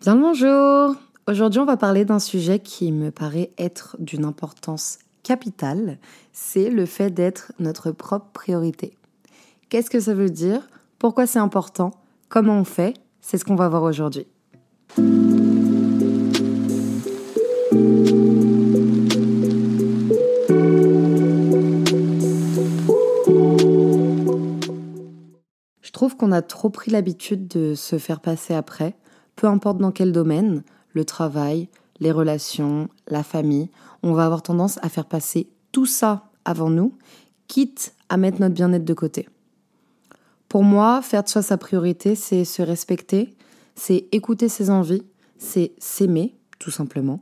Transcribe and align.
Bien 0.00 0.14
bonjour. 0.14 0.94
Aujourd'hui 1.26 1.58
on 1.58 1.64
va 1.64 1.76
parler 1.76 2.04
d'un 2.04 2.20
sujet 2.20 2.60
qui 2.60 2.92
me 2.92 3.10
paraît 3.10 3.50
être 3.58 3.96
d'une 3.98 4.24
importance 4.24 5.00
capitale, 5.24 5.98
c'est 6.32 6.70
le 6.70 6.86
fait 6.86 7.10
d'être 7.10 7.50
notre 7.58 7.90
propre 7.90 8.28
priorité. 8.32 8.96
Qu'est-ce 9.68 9.90
que 9.90 9.98
ça 9.98 10.14
veut 10.14 10.30
dire? 10.30 10.68
Pourquoi 11.00 11.26
c'est 11.26 11.40
important? 11.40 11.90
Comment 12.28 12.60
on 12.60 12.64
fait? 12.64 12.94
C'est 13.20 13.38
ce 13.38 13.44
qu'on 13.44 13.56
va 13.56 13.68
voir 13.68 13.82
aujourd'hui. 13.82 14.28
Je 25.82 25.90
trouve 25.92 26.16
qu'on 26.16 26.30
a 26.30 26.40
trop 26.40 26.70
pris 26.70 26.92
l'habitude 26.92 27.48
de 27.48 27.74
se 27.74 27.98
faire 27.98 28.20
passer 28.20 28.54
après 28.54 28.94
peu 29.38 29.46
importe 29.46 29.78
dans 29.78 29.92
quel 29.92 30.10
domaine, 30.10 30.64
le 30.92 31.04
travail, 31.04 31.68
les 32.00 32.10
relations, 32.10 32.88
la 33.06 33.22
famille, 33.22 33.70
on 34.02 34.12
va 34.12 34.26
avoir 34.26 34.42
tendance 34.42 34.80
à 34.82 34.88
faire 34.88 35.06
passer 35.06 35.48
tout 35.70 35.86
ça 35.86 36.28
avant 36.44 36.70
nous, 36.70 36.92
quitte 37.46 37.94
à 38.08 38.16
mettre 38.16 38.40
notre 38.40 38.56
bien-être 38.56 38.84
de 38.84 38.94
côté. 38.94 39.28
Pour 40.48 40.64
moi, 40.64 41.02
faire 41.02 41.22
de 41.22 41.28
soi 41.28 41.42
sa 41.42 41.56
priorité, 41.56 42.16
c'est 42.16 42.44
se 42.44 42.62
respecter, 42.62 43.32
c'est 43.76 44.08
écouter 44.10 44.48
ses 44.48 44.70
envies, 44.70 45.04
c'est 45.38 45.70
s'aimer, 45.78 46.34
tout 46.58 46.72
simplement. 46.72 47.20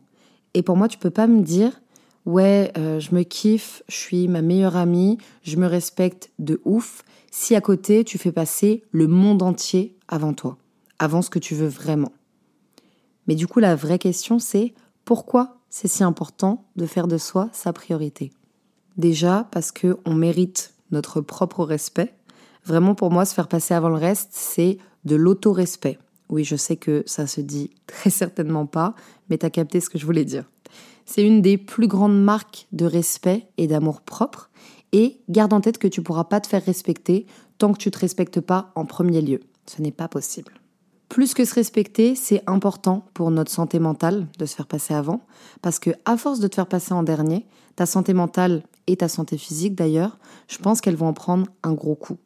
Et 0.54 0.62
pour 0.62 0.78
moi, 0.78 0.88
tu 0.88 0.96
peux 0.96 1.10
pas 1.10 1.26
me 1.26 1.42
dire, 1.42 1.82
ouais, 2.24 2.72
euh, 2.78 2.98
je 2.98 3.14
me 3.14 3.24
kiffe, 3.24 3.82
je 3.88 3.96
suis 3.96 4.26
ma 4.26 4.40
meilleure 4.40 4.76
amie, 4.76 5.18
je 5.42 5.56
me 5.56 5.66
respecte 5.66 6.30
de 6.38 6.62
ouf, 6.64 7.04
si 7.30 7.54
à 7.54 7.60
côté, 7.60 8.04
tu 8.04 8.16
fais 8.16 8.32
passer 8.32 8.84
le 8.90 9.06
monde 9.06 9.42
entier 9.42 9.98
avant 10.08 10.32
toi 10.32 10.56
avant 10.98 11.22
ce 11.22 11.30
que 11.30 11.38
tu 11.38 11.54
veux 11.54 11.68
vraiment. 11.68 12.12
Mais 13.26 13.34
du 13.34 13.46
coup, 13.46 13.60
la 13.60 13.74
vraie 13.74 13.98
question, 13.98 14.38
c'est 14.38 14.74
pourquoi 15.04 15.58
c'est 15.68 15.88
si 15.88 16.04
important 16.04 16.64
de 16.76 16.86
faire 16.86 17.06
de 17.06 17.18
soi 17.18 17.48
sa 17.52 17.72
priorité? 17.72 18.32
Déjà 18.96 19.48
parce 19.50 19.72
que 19.72 19.98
on 20.04 20.14
mérite 20.14 20.74
notre 20.90 21.20
propre 21.20 21.64
respect. 21.64 22.14
Vraiment, 22.64 22.94
pour 22.94 23.10
moi, 23.10 23.24
se 23.24 23.34
faire 23.34 23.48
passer 23.48 23.74
avant 23.74 23.88
le 23.88 23.96
reste, 23.96 24.30
c'est 24.32 24.78
de 25.04 25.16
l'auto-respect. 25.16 25.98
Oui, 26.28 26.44
je 26.44 26.56
sais 26.56 26.76
que 26.76 27.02
ça 27.06 27.26
se 27.26 27.40
dit 27.40 27.70
très 27.86 28.10
certainement 28.10 28.66
pas, 28.66 28.94
mais 29.28 29.38
t'as 29.38 29.50
capté 29.50 29.80
ce 29.80 29.90
que 29.90 29.98
je 29.98 30.06
voulais 30.06 30.24
dire. 30.24 30.44
C'est 31.04 31.24
une 31.24 31.40
des 31.40 31.56
plus 31.56 31.86
grandes 31.86 32.20
marques 32.20 32.66
de 32.72 32.84
respect 32.84 33.46
et 33.58 33.68
d'amour 33.68 34.00
propre. 34.00 34.50
Et 34.92 35.20
garde 35.28 35.52
en 35.52 35.60
tête 35.60 35.78
que 35.78 35.88
tu 35.88 36.02
pourras 36.02 36.24
pas 36.24 36.40
te 36.40 36.48
faire 36.48 36.64
respecter 36.64 37.26
tant 37.58 37.72
que 37.72 37.78
tu 37.78 37.90
te 37.90 37.98
respectes 37.98 38.40
pas 38.40 38.72
en 38.74 38.84
premier 38.84 39.20
lieu. 39.20 39.40
Ce 39.66 39.80
n'est 39.82 39.92
pas 39.92 40.08
possible. 40.08 40.52
Plus 41.08 41.34
que 41.34 41.44
se 41.44 41.54
respecter, 41.54 42.14
c'est 42.14 42.42
important 42.46 43.06
pour 43.14 43.30
notre 43.30 43.50
santé 43.50 43.78
mentale 43.78 44.26
de 44.38 44.46
se 44.46 44.54
faire 44.54 44.66
passer 44.66 44.94
avant, 44.94 45.20
parce 45.62 45.78
que 45.78 45.90
à 46.04 46.16
force 46.16 46.40
de 46.40 46.48
te 46.48 46.56
faire 46.56 46.66
passer 46.66 46.92
en 46.92 47.02
dernier, 47.02 47.46
ta 47.76 47.86
santé 47.86 48.12
mentale 48.12 48.62
et 48.86 48.96
ta 48.96 49.08
santé 49.08 49.38
physique 49.38 49.74
d'ailleurs, 49.74 50.18
je 50.48 50.58
pense 50.58 50.80
qu'elles 50.80 50.96
vont 50.96 51.08
en 51.08 51.12
prendre 51.12 51.46
un 51.62 51.72
gros 51.72 51.94
coup. 51.94 52.18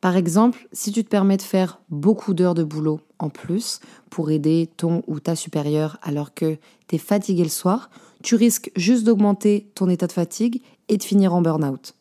Par 0.00 0.16
exemple, 0.16 0.68
si 0.72 0.92
tu 0.92 1.02
te 1.02 1.08
permets 1.08 1.36
de 1.36 1.42
faire 1.42 1.80
beaucoup 1.88 2.34
d'heures 2.34 2.54
de 2.54 2.62
boulot 2.62 3.00
en 3.18 3.30
plus 3.30 3.80
pour 4.10 4.30
aider 4.30 4.70
ton 4.76 5.02
ou 5.08 5.18
ta 5.18 5.34
supérieure 5.34 5.98
alors 6.02 6.34
que 6.34 6.56
tu 6.86 6.96
es 6.96 6.98
fatigué 6.98 7.42
le 7.42 7.48
soir, 7.48 7.90
tu 8.22 8.36
risques 8.36 8.70
juste 8.76 9.04
d'augmenter 9.04 9.70
ton 9.74 9.88
état 9.88 10.06
de 10.06 10.12
fatigue 10.12 10.62
et 10.88 10.96
de 10.96 11.02
finir 11.02 11.34
en 11.34 11.42
burn-out. 11.42 11.94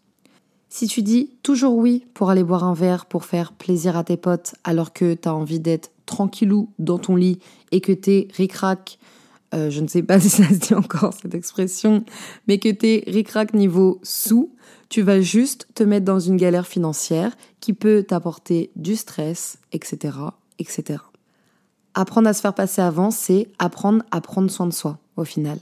Si 0.69 0.87
tu 0.87 1.01
dis 1.01 1.31
toujours 1.41 1.75
oui 1.75 2.05
pour 2.13 2.29
aller 2.29 2.43
boire 2.43 2.65
un 2.65 2.73
verre 2.73 3.05
pour 3.05 3.25
faire 3.25 3.53
plaisir 3.53 3.97
à 3.97 4.03
tes 4.03 4.17
potes 4.17 4.55
alors 4.63 4.93
que 4.93 5.13
tu 5.13 5.27
as 5.27 5.33
envie 5.33 5.59
d'être 5.59 5.91
tranquillou 6.07 6.71
dans 6.79 6.97
ton 6.97 7.15
lit 7.15 7.37
et 7.71 7.81
que 7.81 7.91
t'es 7.91 8.27
ricrac, 8.33 8.97
euh, 9.53 9.69
je 9.69 9.81
ne 9.81 9.87
sais 9.87 10.01
pas 10.01 10.19
si 10.19 10.29
ça 10.29 10.47
se 10.47 10.55
dit 10.55 10.73
encore 10.73 11.13
cette 11.13 11.35
expression, 11.35 12.03
mais 12.47 12.57
que 12.57 12.69
t'es 12.69 13.03
ricrac 13.05 13.53
niveau 13.53 13.99
sous, 14.01 14.55
tu 14.89 15.03
vas 15.03 15.21
juste 15.21 15.67
te 15.75 15.83
mettre 15.83 16.05
dans 16.05 16.19
une 16.19 16.37
galère 16.37 16.65
financière 16.65 17.35
qui 17.59 17.73
peut 17.73 18.03
t'apporter 18.03 18.71
du 18.75 18.95
stress, 18.95 19.59
etc., 19.71 20.17
etc. 20.57 20.99
Apprendre 21.93 22.29
à 22.29 22.33
se 22.33 22.41
faire 22.41 22.53
passer 22.53 22.81
avant, 22.81 23.11
c'est 23.11 23.47
apprendre 23.59 24.03
à 24.11 24.21
prendre 24.21 24.49
soin 24.49 24.67
de 24.67 24.73
soi, 24.73 24.99
au 25.17 25.23
final. 25.23 25.59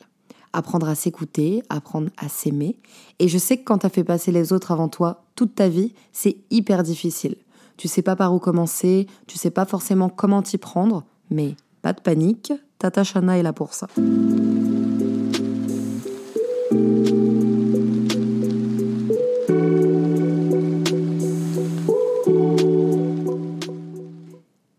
Apprendre 0.54 0.88
à 0.88 0.96
s'écouter, 0.96 1.64
apprendre 1.70 2.10
à 2.18 2.30
s'aimer. 2.30 2.78
Et 3.20 3.28
je 3.28 3.38
sais 3.38 3.58
que 3.58 3.64
quand 3.64 3.80
tu 3.80 3.86
as 3.86 3.90
fait 3.90 4.04
passer 4.04 4.32
les 4.32 4.54
autres 4.54 4.72
avant 4.72 4.88
toi 4.88 5.26
toute 5.36 5.56
ta 5.56 5.68
vie, 5.68 5.94
c'est 6.14 6.38
hyper 6.50 6.84
difficile 6.84 7.36
tu 7.78 7.88
sais 7.88 8.02
pas 8.02 8.16
par 8.16 8.34
où 8.34 8.40
commencer, 8.40 9.08
tu 9.28 9.38
sais 9.38 9.52
pas 9.52 9.66
forcément 9.66 10.10
comment 10.10 10.42
t'y 10.42 10.58
prendre, 10.58 11.04
mais 11.30 11.56
pas 11.82 11.94
de 11.94 12.02
panique, 12.02 12.54
Tata 12.80 13.04
Shana 13.04 13.38
est 13.38 13.44
là 13.44 13.54
pour 13.54 13.74
ça. 13.74 13.88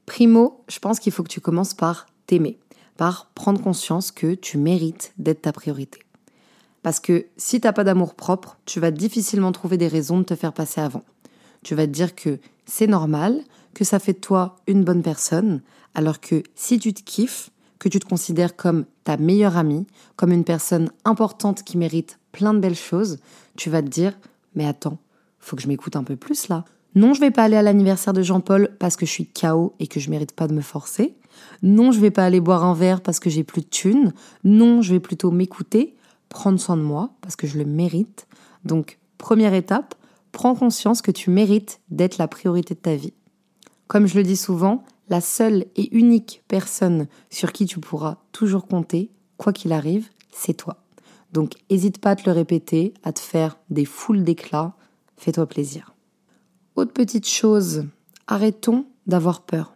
Primo, 0.07 0.65
je 0.69 0.79
pense 0.79 0.99
qu'il 0.99 1.13
faut 1.13 1.23
que 1.23 1.29
tu 1.29 1.41
commences 1.41 1.75
par 1.75 2.07
t'aimer, 2.27 2.59
par 2.97 3.31
prendre 3.35 3.63
conscience 3.63 4.11
que 4.11 4.35
tu 4.35 4.57
mérites 4.57 5.13
d'être 5.19 5.43
ta 5.43 5.53
priorité. 5.53 6.01
Parce 6.83 7.01
que 7.01 7.27
si 7.37 7.61
t'as 7.61 7.73
pas 7.73 7.85
d'amour 7.85 8.15
propre, 8.15 8.59
tu 8.65 8.81
vas 8.81 8.91
difficilement 8.91 9.53
trouver 9.53 9.77
des 9.77 9.89
raisons 9.89 10.19
de 10.19 10.25
te 10.25 10.37
faire 10.37 10.53
passer 10.53 10.81
avant. 10.81 11.03
Tu 11.67 11.75
vas 11.75 11.89
te 11.89 11.91
dire 11.91 12.15
que 12.15 12.39
c'est 12.65 12.87
normal, 12.87 13.41
que 13.75 13.83
ça 13.83 13.99
fait 13.99 14.13
de 14.13 14.19
toi 14.19 14.55
une 14.69 14.85
bonne 14.85 15.03
personne, 15.03 15.63
alors 15.97 16.21
que 16.21 16.45
si 16.55 16.79
tu 16.79 16.95
te 16.95 17.03
kiffes, 17.03 17.51
que 17.81 17.89
tu 17.89 17.99
te 17.99 18.09
considères 18.09 18.55
comme 18.55 18.85
ta 19.03 19.17
meilleure 19.17 19.57
amie, 19.57 19.85
comme 20.15 20.31
une 20.31 20.45
personne 20.45 20.93
importante 21.05 21.65
qui 21.65 21.77
mérite 21.77 22.21
plein 22.31 22.55
de 22.55 22.61
belles 22.61 22.77
choses, 22.77 23.19
tu 23.57 23.69
vas 23.69 23.83
te 23.83 23.89
dire 23.89 24.17
mais 24.55 24.65
attends, 24.65 24.99
faut 25.41 25.57
que 25.57 25.63
je 25.63 25.67
m'écoute 25.67 25.97
un 25.97 26.05
peu 26.05 26.15
plus 26.15 26.47
là. 26.47 26.65
Non, 26.95 27.15
je 27.15 27.21
vais 27.21 27.33
pas 27.33 27.43
aller 27.43 27.57
à 27.57 27.63
l'anniversaire 27.63 28.13
de 28.13 28.23
Jean-Paul 28.23 28.71
parce 28.79 28.95
que 28.95 29.05
je 29.05 29.11
suis 29.11 29.27
KO 29.27 29.75
et 29.81 29.89
que 29.89 29.99
je 29.99 30.09
mérite 30.09 30.31
pas 30.31 30.47
de 30.47 30.55
me 30.55 30.61
forcer. 30.61 31.17
Non, 31.65 31.91
je 31.91 31.99
vais 31.99 32.13
pas 32.13 32.27
aller 32.27 32.41
boire 32.41 32.63
un 32.63 32.75
verre 32.75 33.01
parce 33.01 33.19
que 33.19 33.29
j'ai 33.29 33.43
plus 33.43 33.63
de 33.63 33.67
thunes. 33.67 34.13
Non, 34.45 34.83
je 34.83 34.95
vais 34.95 35.01
plutôt 35.01 35.33
m'écouter, 35.33 35.97
prendre 36.29 36.61
soin 36.61 36.77
de 36.77 36.83
moi 36.83 37.11
parce 37.23 37.35
que 37.35 37.49
je 37.49 37.59
le 37.59 37.65
mérite. 37.65 38.29
Donc, 38.65 39.01
première 39.19 39.53
étape, 39.53 39.96
prends 40.37 40.55
conscience 40.55 41.01
que 41.01 41.11
tu 41.11 41.31
mérites 41.31 41.81
d'être 41.89 42.19
la 42.19 42.29
priorité 42.29 42.75
de 42.75 42.81
ta 42.81 42.95
vie. 42.95 43.15
Comme 43.87 44.07
je 44.07 44.19
le 44.19 44.23
dis 44.23 44.37
souvent, 44.37 44.85
la 45.09 45.23
seule 45.23 45.65
et 45.77 45.97
unique 45.97 46.43
personne 46.47 47.07
sur 47.31 47.53
qui 47.53 47.65
tu 47.65 47.81
pourras 47.81 48.19
toujours 48.33 48.67
compter, 48.67 49.11
quoi 49.39 49.55
qu'il 49.55 49.73
arrive, 49.73 50.11
c'est 50.31 50.53
toi. 50.53 50.85
Donc 51.33 51.55
n'hésite 51.71 52.03
pas 52.03 52.11
à 52.11 52.17
te 52.17 52.29
le 52.29 52.33
répéter, 52.33 52.93
à 53.03 53.15
te 53.15 53.21
faire 53.21 53.57
des 53.71 53.87
foules 53.87 54.25
d'éclats, 54.25 54.75
fais-toi 55.17 55.47
plaisir. 55.47 55.95
Autre 56.75 56.93
petite 56.93 57.27
chose, 57.27 57.87
arrêtons 58.27 58.85
d'avoir 59.07 59.41
peur. 59.41 59.75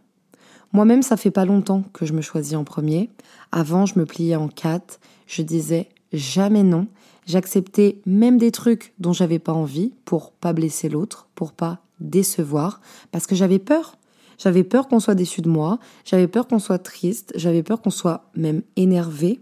Moi-même, 0.75 1.03
ça 1.03 1.16
fait 1.16 1.31
pas 1.31 1.47
longtemps 1.47 1.84
que 1.94 2.04
je 2.04 2.12
me 2.12 2.20
choisis 2.20 2.55
en 2.55 2.64
premier. 2.64 3.08
Avant, 3.50 3.87
je 3.87 3.99
me 3.99 4.05
pliais 4.05 4.37
en 4.37 4.49
quatre, 4.49 5.00
je 5.26 5.40
disais 5.40 5.88
jamais 6.12 6.64
non 6.64 6.87
J'acceptais 7.31 8.03
même 8.06 8.38
des 8.38 8.50
trucs 8.50 8.93
dont 8.99 9.12
j'avais 9.12 9.38
pas 9.38 9.53
envie 9.53 9.93
pour 10.05 10.32
pas 10.32 10.53
blesser 10.53 10.88
l'autre, 10.88 11.29
pour 11.37 11.53
pas 11.53 11.79
décevoir, 12.00 12.81
parce 13.12 13.29
que 13.29 13.37
j'avais 13.37 13.61
peur. 13.61 13.97
J'avais 14.37 14.65
peur 14.65 14.88
qu'on 14.88 14.99
soit 14.99 15.15
déçu 15.15 15.41
de 15.41 15.49
moi, 15.49 15.79
j'avais 16.05 16.27
peur 16.27 16.49
qu'on 16.49 16.59
soit 16.59 16.81
triste, 16.81 17.32
j'avais 17.37 17.62
peur 17.62 17.82
qu'on 17.82 17.91
soit 17.91 18.25
même 18.35 18.62
énervé, 18.75 19.38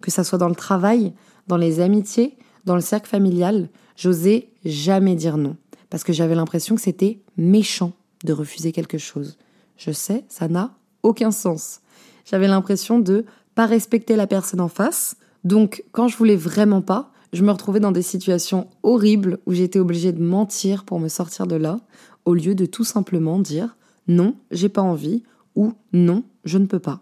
que 0.00 0.10
ça 0.10 0.24
soit 0.24 0.38
dans 0.38 0.48
le 0.48 0.54
travail, 0.54 1.12
dans 1.46 1.58
les 1.58 1.80
amitiés, 1.80 2.38
dans 2.64 2.74
le 2.74 2.80
cercle 2.80 3.10
familial. 3.10 3.68
J'osais 3.96 4.48
jamais 4.64 5.14
dire 5.14 5.36
non, 5.36 5.56
parce 5.90 6.04
que 6.04 6.14
j'avais 6.14 6.36
l'impression 6.36 6.74
que 6.74 6.80
c'était 6.80 7.20
méchant 7.36 7.92
de 8.24 8.32
refuser 8.32 8.72
quelque 8.72 8.96
chose. 8.96 9.36
Je 9.76 9.90
sais, 9.90 10.24
ça 10.30 10.48
n'a 10.48 10.72
aucun 11.02 11.32
sens. 11.32 11.82
J'avais 12.24 12.48
l'impression 12.48 12.98
de 12.98 13.26
pas 13.54 13.66
respecter 13.66 14.16
la 14.16 14.26
personne 14.26 14.62
en 14.62 14.68
face, 14.68 15.16
donc 15.44 15.84
quand 15.92 16.08
je 16.08 16.16
voulais 16.16 16.36
vraiment 16.36 16.80
pas, 16.80 17.12
je 17.32 17.42
me 17.42 17.50
retrouvais 17.50 17.80
dans 17.80 17.92
des 17.92 18.02
situations 18.02 18.68
horribles 18.82 19.38
où 19.46 19.52
j'étais 19.52 19.78
obligée 19.78 20.12
de 20.12 20.22
mentir 20.22 20.84
pour 20.84 21.00
me 21.00 21.08
sortir 21.08 21.46
de 21.46 21.56
là, 21.56 21.80
au 22.24 22.34
lieu 22.34 22.54
de 22.54 22.66
tout 22.66 22.84
simplement 22.84 23.38
dire 23.38 23.76
non, 24.08 24.34
j'ai 24.50 24.68
pas 24.68 24.82
envie 24.82 25.22
ou 25.54 25.72
non, 25.92 26.22
je 26.44 26.58
ne 26.58 26.66
peux 26.66 26.78
pas. 26.78 27.00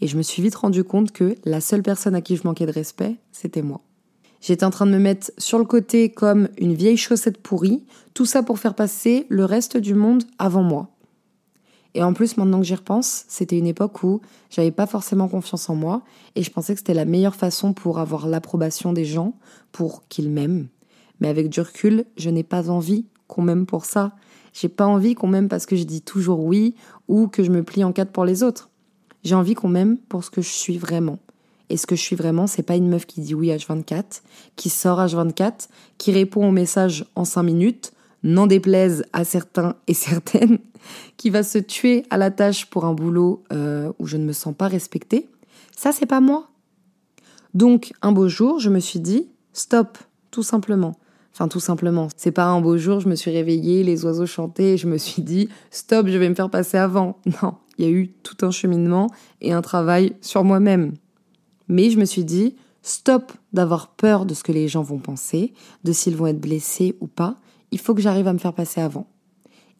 Et 0.00 0.06
je 0.06 0.16
me 0.16 0.22
suis 0.22 0.42
vite 0.42 0.56
rendu 0.56 0.84
compte 0.84 1.12
que 1.12 1.36
la 1.44 1.60
seule 1.60 1.82
personne 1.82 2.14
à 2.14 2.20
qui 2.20 2.36
je 2.36 2.42
manquais 2.44 2.66
de 2.66 2.72
respect, 2.72 3.16
c'était 3.32 3.62
moi. 3.62 3.80
J'étais 4.40 4.64
en 4.64 4.70
train 4.70 4.86
de 4.86 4.90
me 4.90 4.98
mettre 4.98 5.32
sur 5.38 5.58
le 5.58 5.64
côté 5.64 6.10
comme 6.10 6.48
une 6.58 6.74
vieille 6.74 6.98
chaussette 6.98 7.38
pourrie, 7.38 7.84
tout 8.12 8.26
ça 8.26 8.42
pour 8.42 8.58
faire 8.58 8.74
passer 8.74 9.26
le 9.30 9.44
reste 9.44 9.76
du 9.76 9.94
monde 9.94 10.24
avant 10.38 10.62
moi. 10.62 10.93
Et 11.94 12.02
en 12.02 12.12
plus, 12.12 12.36
maintenant 12.36 12.58
que 12.58 12.66
j'y 12.66 12.74
repense, 12.74 13.24
c'était 13.28 13.56
une 13.56 13.66
époque 13.66 14.02
où 14.02 14.20
j'avais 14.50 14.72
pas 14.72 14.86
forcément 14.86 15.28
confiance 15.28 15.70
en 15.70 15.76
moi 15.76 16.02
et 16.34 16.42
je 16.42 16.50
pensais 16.50 16.74
que 16.74 16.80
c'était 16.80 16.94
la 16.94 17.04
meilleure 17.04 17.36
façon 17.36 17.72
pour 17.72 18.00
avoir 18.00 18.26
l'approbation 18.26 18.92
des 18.92 19.04
gens, 19.04 19.34
pour 19.70 20.06
qu'ils 20.08 20.28
m'aiment. 20.28 20.66
Mais 21.20 21.28
avec 21.28 21.48
du 21.48 21.60
recul, 21.60 22.04
je 22.16 22.30
n'ai 22.30 22.42
pas 22.42 22.68
envie 22.68 23.06
qu'on 23.28 23.42
m'aime 23.42 23.66
pour 23.66 23.84
ça. 23.84 24.12
J'ai 24.52 24.68
pas 24.68 24.86
envie 24.86 25.14
qu'on 25.14 25.28
m'aime 25.28 25.48
parce 25.48 25.66
que 25.66 25.76
je 25.76 25.84
dis 25.84 26.02
toujours 26.02 26.40
oui 26.44 26.74
ou 27.06 27.28
que 27.28 27.44
je 27.44 27.50
me 27.50 27.62
plie 27.62 27.84
en 27.84 27.92
quatre 27.92 28.10
pour 28.10 28.24
les 28.24 28.42
autres. 28.42 28.70
J'ai 29.22 29.36
envie 29.36 29.54
qu'on 29.54 29.68
m'aime 29.68 29.96
pour 29.96 30.24
ce 30.24 30.30
que 30.30 30.42
je 30.42 30.50
suis 30.50 30.78
vraiment. 30.78 31.18
Et 31.70 31.76
ce 31.76 31.86
que 31.86 31.96
je 31.96 32.02
suis 32.02 32.16
vraiment, 32.16 32.46
c'est 32.46 32.62
pas 32.62 32.76
une 32.76 32.88
meuf 32.88 33.06
qui 33.06 33.20
dit 33.20 33.34
oui 33.34 33.48
H24, 33.48 34.22
qui 34.56 34.68
sort 34.68 35.00
H24, 35.00 35.68
qui 35.96 36.12
répond 36.12 36.46
aux 36.46 36.52
messages 36.52 37.06
en 37.14 37.24
5 37.24 37.42
minutes, 37.42 37.92
n'en 38.24 38.46
déplaise 38.46 39.04
à 39.12 39.24
certains 39.24 39.76
et 39.86 39.94
certaines, 39.94 40.58
qui 41.16 41.30
va 41.30 41.42
se 41.42 41.58
tuer 41.58 42.04
à 42.10 42.16
la 42.16 42.30
tâche 42.30 42.66
pour 42.66 42.84
un 42.84 42.94
boulot 42.94 43.44
euh, 43.52 43.92
où 43.98 44.06
je 44.06 44.16
ne 44.16 44.24
me 44.24 44.32
sens 44.32 44.54
pas 44.56 44.66
respectée. 44.66 45.28
Ça, 45.76 45.92
c'est 45.92 46.06
pas 46.06 46.20
moi. 46.20 46.48
Donc, 47.52 47.92
un 48.02 48.10
beau 48.10 48.28
jour, 48.28 48.58
je 48.58 48.70
me 48.70 48.80
suis 48.80 48.98
dit, 48.98 49.28
stop, 49.52 49.98
tout 50.30 50.42
simplement. 50.42 50.96
Enfin, 51.32 51.48
tout 51.48 51.60
simplement. 51.60 52.08
C'est 52.16 52.32
pas 52.32 52.46
un 52.46 52.60
beau 52.60 52.78
jour, 52.78 53.00
je 53.00 53.08
me 53.08 53.14
suis 53.14 53.30
réveillée, 53.30 53.82
les 53.84 54.04
oiseaux 54.04 54.26
chantaient, 54.26 54.74
et 54.74 54.76
je 54.76 54.88
me 54.88 54.98
suis 54.98 55.22
dit, 55.22 55.48
stop, 55.70 56.08
je 56.08 56.16
vais 56.18 56.28
me 56.28 56.34
faire 56.34 56.50
passer 56.50 56.78
avant. 56.78 57.18
Non, 57.42 57.54
il 57.76 57.84
y 57.84 57.88
a 57.88 57.90
eu 57.90 58.08
tout 58.08 58.46
un 58.46 58.50
cheminement 58.50 59.08
et 59.40 59.52
un 59.52 59.62
travail 59.62 60.14
sur 60.20 60.44
moi-même. 60.44 60.94
Mais 61.68 61.90
je 61.90 61.98
me 61.98 62.04
suis 62.04 62.24
dit, 62.24 62.56
stop 62.82 63.32
d'avoir 63.52 63.88
peur 63.88 64.26
de 64.26 64.34
ce 64.34 64.44
que 64.44 64.52
les 64.52 64.68
gens 64.68 64.82
vont 64.82 64.98
penser, 64.98 65.52
de 65.82 65.92
s'ils 65.92 66.16
vont 66.16 66.26
être 66.26 66.40
blessés 66.40 66.96
ou 67.00 67.06
pas. 67.06 67.36
Il 67.74 67.80
faut 67.80 67.92
que 67.92 68.00
j'arrive 68.00 68.28
à 68.28 68.32
me 68.32 68.38
faire 68.38 68.52
passer 68.52 68.80
avant. 68.80 69.08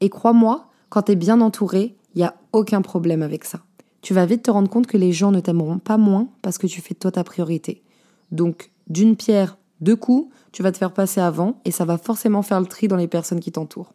Et 0.01 0.11
crois-moi, 0.11 0.67
quand 0.89 1.03
tu 1.03 1.13
es 1.13 1.15
bien 1.15 1.41
entouré, 1.41 1.95
il 2.15 2.19
n'y 2.19 2.25
a 2.25 2.35
aucun 2.53 2.83
problème 2.83 3.23
avec 3.23 3.45
ça. 3.45 3.61
Tu 4.03 4.15
vas 4.15 4.27
vite 4.27 4.43
te 4.43 4.51
rendre 4.51 4.69
compte 4.69 4.89
que 4.89 4.97
les 4.97 5.13
gens 5.13 5.31
ne 5.31 5.39
t'aimeront 5.39 5.79
pas 5.79 5.97
moins 5.97 6.27
parce 6.43 6.59
que 6.59 6.67
tu 6.67 6.81
fais 6.81 6.95
toi 6.95 7.13
ta 7.13 7.23
priorité. 7.23 7.85
Donc, 8.33 8.73
d'une 8.89 9.15
pierre, 9.15 9.59
deux 9.81 9.95
coups, 9.95 10.29
tu 10.51 10.65
vas 10.65 10.73
te 10.73 10.77
faire 10.77 10.93
passer 10.93 11.21
avant 11.21 11.61
et 11.65 11.71
ça 11.71 11.85
va 11.85 11.97
forcément 11.97 12.43
faire 12.43 12.59
le 12.59 12.67
tri 12.67 12.89
dans 12.89 12.97
les 12.97 13.07
personnes 13.07 13.39
qui 13.39 13.53
t'entourent. 13.53 13.93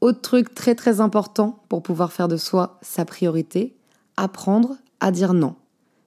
Autre 0.00 0.20
truc 0.20 0.54
très 0.54 0.76
très 0.76 1.00
important 1.00 1.64
pour 1.68 1.82
pouvoir 1.82 2.12
faire 2.12 2.28
de 2.28 2.36
soi 2.36 2.78
sa 2.80 3.04
priorité, 3.04 3.74
apprendre 4.16 4.76
à 5.00 5.10
dire 5.10 5.34
non. 5.34 5.56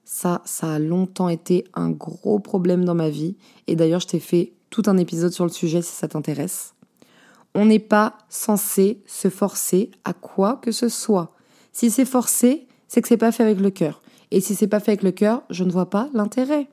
Ça, 0.06 0.40
ça 0.46 0.72
a 0.72 0.78
longtemps 0.78 1.28
été 1.28 1.64
un 1.74 1.90
gros 1.90 2.38
problème 2.38 2.86
dans 2.86 2.94
ma 2.94 3.10
vie 3.10 3.36
et 3.66 3.76
d'ailleurs 3.76 4.00
je 4.00 4.06
t'ai 4.06 4.20
fait 4.20 4.54
tout 4.70 4.84
un 4.86 4.96
épisode 4.96 5.32
sur 5.32 5.44
le 5.44 5.50
sujet 5.50 5.82
si 5.82 5.92
ça 5.92 6.08
t'intéresse. 6.08 6.72
On 7.54 7.66
n'est 7.66 7.78
pas 7.78 8.18
censé 8.28 9.02
se 9.06 9.28
forcer 9.28 9.90
à 10.04 10.12
quoi 10.12 10.56
que 10.62 10.72
ce 10.72 10.88
soit. 10.88 11.34
Si 11.72 11.90
c'est 11.90 12.04
forcé, 12.04 12.66
c'est 12.88 13.02
que 13.02 13.08
c'est 13.08 13.16
pas 13.16 13.32
fait 13.32 13.42
avec 13.42 13.60
le 13.60 13.70
cœur. 13.70 14.02
Et 14.30 14.40
si 14.40 14.54
c'est 14.54 14.68
pas 14.68 14.80
fait 14.80 14.92
avec 14.92 15.02
le 15.02 15.10
cœur, 15.10 15.42
je 15.50 15.64
ne 15.64 15.70
vois 15.70 15.90
pas 15.90 16.08
l'intérêt. 16.12 16.68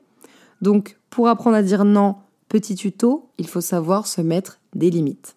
Donc, 0.60 0.98
pour 1.10 1.28
apprendre 1.28 1.56
à 1.56 1.62
dire 1.62 1.84
non, 1.84 2.16
petit 2.48 2.74
tuto, 2.74 3.30
il 3.38 3.48
faut 3.48 3.60
savoir 3.60 4.06
se 4.06 4.20
mettre 4.20 4.60
des 4.74 4.90
limites. 4.90 5.36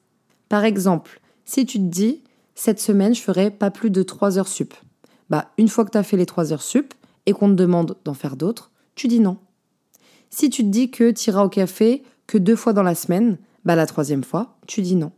Par 0.50 0.64
exemple, 0.66 1.20
si 1.46 1.66
tu 1.66 1.78
te 1.80 1.84
dis, 1.84 2.24
cette 2.56 2.80
semaine, 2.80 3.16
je 3.16 3.22
ferai 3.22 3.52
pas 3.52 3.72
plus 3.72 3.90
de 3.90 4.04
3 4.04 4.38
heures 4.38 4.48
sup. 4.48 4.74
Bah, 5.30 5.52
une 5.58 5.70
fois 5.70 5.86
que 5.86 5.92
tu 5.92 5.98
as 5.98 6.04
fait 6.04 6.18
les 6.18 6.26
3 6.26 6.54
heures 6.54 6.62
sup 6.62 6.94
et 7.26 7.34
qu'on 7.34 7.50
te 7.50 7.56
demande 7.56 7.96
d'en 8.04 8.14
faire 8.14 8.36
d'autres, 8.36 8.72
tu 8.96 9.08
dis 9.08 9.20
non. 9.20 9.38
Si 10.30 10.50
tu 10.50 10.64
te 10.64 10.70
dis 10.70 10.92
que 10.92 11.12
tu 11.12 11.30
iras 11.30 11.44
au 11.44 11.50
café 11.50 12.04
que 12.28 12.38
deux 12.38 12.56
fois 12.56 12.74
dans 12.74 12.84
la 12.84 12.96
semaine, 12.96 13.38
bah, 13.66 13.76
la 13.76 13.86
troisième 13.86 14.24
fois, 14.24 14.58
tu 14.68 14.82
dis 14.82 14.96
non. 14.96 15.12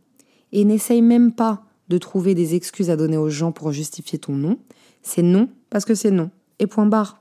Et 0.54 0.64
n'essaye 0.64 1.02
même 1.02 1.32
pas 1.32 1.64
de 1.88 1.98
trouver 1.98 2.34
des 2.34 2.54
excuses 2.54 2.88
à 2.88 2.96
donner 2.96 3.18
aux 3.18 3.28
gens 3.28 3.52
pour 3.52 3.72
justifier 3.72 4.18
ton 4.18 4.32
non. 4.32 4.58
C'est 5.02 5.22
non 5.22 5.50
parce 5.68 5.84
que 5.84 5.94
c'est 5.94 6.10
non. 6.10 6.30
Et 6.58 6.66
point 6.66 6.86
barre. 6.86 7.20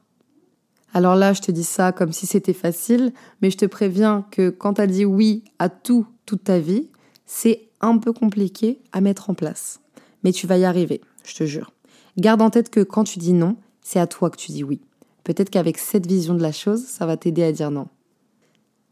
Alors 0.94 1.16
là, 1.16 1.34
je 1.34 1.42
te 1.42 1.52
dis 1.52 1.64
ça 1.64 1.92
comme 1.92 2.14
si 2.14 2.28
c'était 2.28 2.54
facile, 2.54 3.12
mais 3.42 3.50
je 3.50 3.58
te 3.58 3.66
préviens 3.66 4.26
que 4.32 4.50
quand 4.50 4.76
tu 4.76 4.82
as 4.82 4.88
dit 4.88 5.06
oui 5.06 5.44
à 5.60 5.68
tout 5.68 6.06
toute 6.26 6.44
ta 6.44 6.60
vie, 6.60 6.88
c'est 7.26 7.68
un 7.82 7.98
peu 7.98 8.14
compliqué 8.14 8.80
à 8.92 9.02
mettre 9.02 9.30
en 9.30 9.34
place. 9.34 9.82
Mais 10.24 10.32
tu 10.32 10.48
vas 10.48 10.58
y 10.58 10.66
arriver, 10.66 11.02
je 11.26 11.36
te 11.36 11.44
jure. 11.46 11.74
Garde 12.18 12.42
en 12.42 12.52
tête 12.52 12.70
que 12.70 12.82
quand 12.82 13.04
tu 13.04 13.18
dis 13.20 13.34
non, 13.34 13.58
c'est 13.82 14.00
à 14.00 14.08
toi 14.08 14.30
que 14.30 14.38
tu 14.38 14.52
dis 14.52 14.64
oui. 14.64 14.80
Peut-être 15.24 15.50
qu'avec 15.50 15.78
cette 15.80 16.06
vision 16.06 16.36
de 16.36 16.42
la 16.42 16.52
chose, 16.52 16.86
ça 16.86 17.06
va 17.06 17.18
t'aider 17.18 17.44
à 17.44 17.52
dire 17.52 17.72
non. 17.72 17.88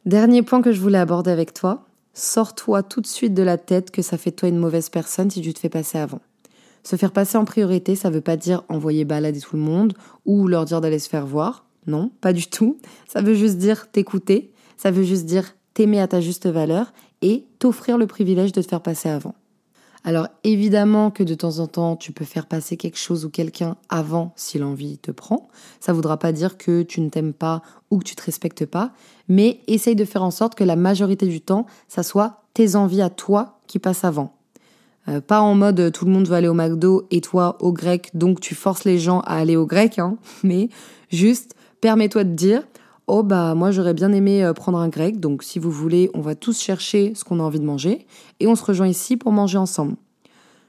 Dernier 0.05 0.41
point 0.41 0.61
que 0.61 0.71
je 0.71 0.81
voulais 0.81 0.97
aborder 0.97 1.29
avec 1.29 1.53
toi, 1.53 1.85
sors-toi 2.13 2.83
tout 2.83 3.01
de 3.01 3.07
suite 3.07 3.33
de 3.33 3.43
la 3.43 3.57
tête 3.57 3.91
que 3.91 4.01
ça 4.01 4.17
fait 4.17 4.31
toi 4.31 4.49
une 4.49 4.57
mauvaise 4.57 4.89
personne 4.89 5.29
si 5.29 5.41
tu 5.41 5.53
te 5.53 5.59
fais 5.59 5.69
passer 5.69 5.97
avant. 5.97 6.21
Se 6.83 6.95
faire 6.95 7.11
passer 7.11 7.37
en 7.37 7.45
priorité, 7.45 7.95
ça 7.95 8.09
veut 8.09 8.21
pas 8.21 8.37
dire 8.37 8.63
envoyer 8.69 9.05
balader 9.05 9.39
tout 9.39 9.55
le 9.55 9.61
monde 9.61 9.93
ou 10.25 10.47
leur 10.47 10.65
dire 10.65 10.81
d'aller 10.81 10.99
se 10.99 11.09
faire 11.09 11.27
voir. 11.27 11.65
Non, 11.87 12.11
pas 12.21 12.33
du 12.33 12.47
tout. 12.47 12.77
Ça 13.07 13.21
veut 13.21 13.33
juste 13.33 13.57
dire 13.57 13.89
t'écouter. 13.91 14.51
Ça 14.77 14.91
veut 14.91 15.03
juste 15.03 15.25
dire 15.25 15.55
t'aimer 15.73 15.99
à 15.99 16.07
ta 16.07 16.21
juste 16.21 16.47
valeur 16.47 16.91
et 17.21 17.45
t'offrir 17.59 17.97
le 17.97 18.07
privilège 18.07 18.51
de 18.51 18.61
te 18.61 18.67
faire 18.67 18.81
passer 18.81 19.09
avant. 19.09 19.35
Alors 20.03 20.27
évidemment 20.43 21.11
que 21.11 21.23
de 21.23 21.35
temps 21.35 21.59
en 21.59 21.67
temps, 21.67 21.95
tu 21.95 22.11
peux 22.11 22.25
faire 22.25 22.47
passer 22.47 22.75
quelque 22.75 22.97
chose 22.97 23.23
ou 23.23 23.29
quelqu'un 23.29 23.75
avant 23.89 24.33
si 24.35 24.57
l'envie 24.57 24.97
te 24.97 25.11
prend. 25.11 25.49
Ça 25.79 25.91
ne 25.91 25.95
voudra 25.95 26.17
pas 26.17 26.31
dire 26.31 26.57
que 26.57 26.81
tu 26.81 27.01
ne 27.01 27.09
t'aimes 27.09 27.33
pas 27.33 27.61
ou 27.91 27.99
que 27.99 28.03
tu 28.03 28.15
te 28.15 28.23
respectes 28.23 28.65
pas, 28.65 28.91
mais 29.27 29.59
essaye 29.67 29.95
de 29.95 30.05
faire 30.05 30.23
en 30.23 30.31
sorte 30.31 30.55
que 30.55 30.63
la 30.63 30.75
majorité 30.75 31.27
du 31.27 31.41
temps, 31.41 31.67
ça 31.87 32.01
soit 32.01 32.41
tes 32.53 32.75
envies 32.75 33.01
à 33.01 33.09
toi 33.09 33.59
qui 33.67 33.77
passent 33.77 34.03
avant. 34.03 34.33
Euh, 35.07 35.21
pas 35.21 35.41
en 35.41 35.55
mode 35.55 35.91
tout 35.91 36.05
le 36.05 36.11
monde 36.11 36.27
veut 36.27 36.35
aller 36.35 36.47
au 36.47 36.53
McDo 36.53 37.07
et 37.11 37.21
toi 37.21 37.57
au 37.59 37.71
grec, 37.71 38.11
donc 38.13 38.39
tu 38.39 38.55
forces 38.55 38.85
les 38.85 38.99
gens 38.99 39.19
à 39.21 39.35
aller 39.35 39.55
au 39.55 39.65
grec, 39.65 39.99
hein, 39.99 40.17
mais 40.43 40.69
juste 41.11 41.55
permets-toi 41.79 42.23
de 42.23 42.33
dire 42.33 42.63
Oh 43.13 43.23
bah 43.23 43.55
moi 43.55 43.71
j'aurais 43.71 43.93
bien 43.93 44.13
aimé 44.13 44.41
euh, 44.41 44.53
prendre 44.53 44.77
un 44.77 44.87
grec, 44.87 45.19
donc 45.19 45.43
si 45.43 45.59
vous 45.59 45.69
voulez, 45.69 46.09
on 46.13 46.21
va 46.21 46.33
tous 46.33 46.61
chercher 46.61 47.13
ce 47.13 47.25
qu'on 47.25 47.41
a 47.41 47.43
envie 47.43 47.59
de 47.59 47.65
manger 47.65 48.07
et 48.39 48.47
on 48.47 48.55
se 48.55 48.63
rejoint 48.63 48.87
ici 48.87 49.17
pour 49.17 49.33
manger 49.33 49.57
ensemble. 49.57 49.97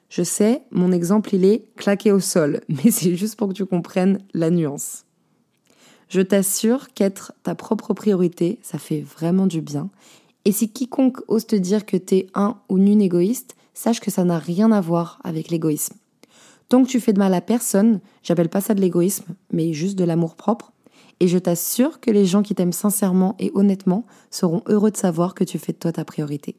Je 0.09 0.25
sais, 0.25 0.63
mon 0.73 0.91
exemple 0.91 1.37
il 1.37 1.45
est 1.45 1.73
claqué 1.77 2.11
au 2.11 2.19
sol, 2.19 2.63
mais 2.69 2.91
c'est 2.91 3.15
juste 3.15 3.37
pour 3.37 3.47
que 3.47 3.53
tu 3.53 3.65
comprennes 3.65 4.19
la 4.35 4.51
nuance. 4.51 5.05
Je 6.09 6.21
t'assure 6.21 6.93
qu'être 6.95 7.33
ta 7.45 7.55
propre 7.55 7.95
priorité, 7.95 8.59
ça 8.61 8.77
fait 8.77 9.03
vraiment 9.03 9.47
du 9.47 9.61
bien. 9.61 9.89
Et 10.45 10.51
si 10.51 10.69
quiconque 10.69 11.21
ose 11.29 11.47
te 11.47 11.55
dire 11.55 11.87
que 11.87 11.97
t'es 11.97 12.27
un 12.35 12.57
ou 12.69 12.77
une 12.77 13.03
égoïste, 13.03 13.55
sache 13.73 14.01
que 14.01 14.11
ça 14.11 14.25
n'a 14.25 14.41
rien 14.41 14.73
à 14.73 14.81
voir 14.81 15.21
avec 15.23 15.49
l'égoïsme. 15.49 15.95
Tant 16.69 16.83
que 16.83 16.89
tu 16.89 16.99
fais 16.99 17.13
de 17.13 17.21
mal 17.21 17.35
à 17.35 17.41
personne, 17.41 18.01
j'appelle 18.25 18.49
pas 18.49 18.61
ça 18.61 18.75
de 18.75 18.81
l'égoïsme, 18.81 19.27
mais 19.53 19.73
juste 19.73 19.97
de 19.97 20.03
l'amour 20.03 20.35
propre, 20.35 20.72
et 21.23 21.29
je 21.29 21.39
t'assure 21.39 22.01
que 22.01 22.11
les 22.11 22.25
gens 22.25 22.43
qui 22.43 22.53
t'aiment 22.53 22.73
sincèrement 22.73 23.37
et 23.39 23.53
honnêtement 23.55 24.05
seront 24.29 24.61
heureux 24.67 24.91
de 24.91 24.97
savoir 24.97 25.35
que 25.35 25.45
tu 25.45 25.57
fais 25.57 25.71
de 25.71 25.79
toi 25.79 25.93
ta 25.93 26.05
priorité. 26.05 26.57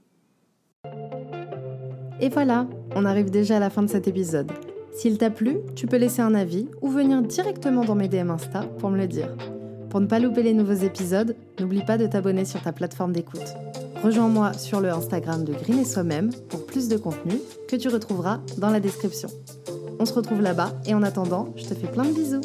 Et 2.22 2.29
voilà, 2.29 2.65
on 2.96 3.03
arrive 3.03 3.29
déjà 3.29 3.58
à 3.58 3.60
la 3.60 3.70
fin 3.70 3.84
de 3.84 3.89
cet 3.89 4.08
épisode. 4.08 4.50
S'il 4.93 5.17
t'a 5.17 5.29
plu, 5.29 5.58
tu 5.75 5.86
peux 5.86 5.98
laisser 5.98 6.22
un 6.22 6.34
avis 6.34 6.70
ou 6.82 6.88
venir 6.88 7.22
directement 7.24 7.84
dans 7.84 7.96
mes 7.96 8.08
DM 8.08 8.29
Insta 8.29 8.62
pour 8.79 8.89
me 8.89 8.98
le 8.98 9.05
dire. 9.05 9.36
Pour 9.89 10.00
ne 10.00 10.05
pas 10.05 10.20
louper 10.20 10.43
les 10.43 10.53
nouveaux 10.53 10.72
épisodes, 10.72 11.36
n'oublie 11.60 11.84
pas 11.84 11.98
de 11.98 12.08
t'abonner 12.08 12.46
sur 12.46 12.62
ta 12.62 12.72
plateforme 12.72 13.12
d'écoute. 13.12 13.53
Rejoins-moi 14.01 14.53
sur 14.53 14.79
le 14.79 14.91
Instagram 14.91 15.43
de 15.43 15.51
Green 15.51 15.79
et 15.79 15.86
Soi-même 15.86 16.29
pour 16.48 16.65
plus 16.65 16.88
de 16.88 16.96
contenu 16.96 17.34
que 17.67 17.75
tu 17.75 17.89
retrouveras 17.89 18.39
dans 18.60 18.70
la 18.70 18.79
description. 18.79 19.27
On 20.00 20.05
se 20.05 20.13
retrouve 20.13 20.41
là-bas 20.41 20.72
et 20.86 20.93
en 20.93 21.03
attendant, 21.03 21.50
je 21.58 21.65
te 21.65 21.74
fais 21.74 21.88
plein 21.88 22.05
de 22.05 22.13
bisous. 22.13 22.41